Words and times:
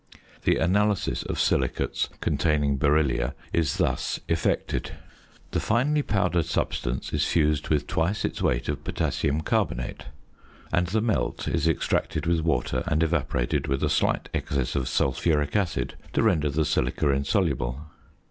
The 0.45 0.55
analysis 0.57 1.21
of 1.21 1.39
silicates 1.39 2.09
containing 2.21 2.79
beryllia 2.79 3.35
is 3.53 3.77
thus 3.77 4.19
effected. 4.27 4.93
The 5.51 5.59
finely 5.59 6.01
powdered 6.01 6.47
substance 6.47 7.13
is 7.13 7.27
fused 7.27 7.69
with 7.69 7.85
twice 7.85 8.25
its 8.25 8.41
weight 8.41 8.67
of 8.67 8.83
potassium 8.83 9.41
carbonate; 9.41 10.05
and 10.73 10.87
the 10.87 11.01
"melt" 11.01 11.47
is 11.47 11.67
extracted 11.67 12.25
with 12.25 12.39
water, 12.41 12.81
and 12.87 13.03
evaporated 13.03 13.67
with 13.67 13.83
a 13.83 13.89
slight 13.91 14.27
excess 14.33 14.75
of 14.75 14.89
sulphuric 14.89 15.55
acid 15.55 15.93
to 16.13 16.23
render 16.23 16.49
the 16.49 16.65
silica 16.65 17.09
insoluble. 17.11 17.81